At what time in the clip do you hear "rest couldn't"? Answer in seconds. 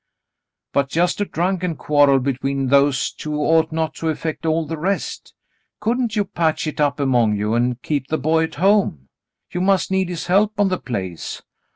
4.79-6.15